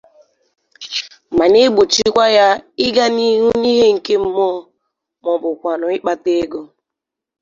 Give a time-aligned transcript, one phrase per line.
[1.37, 2.47] ma na-egbochikwa ya
[2.85, 4.59] ịga n'ihu n'ihe nke mmụọ
[5.23, 6.61] maọbụkwanụ ịkpata ego.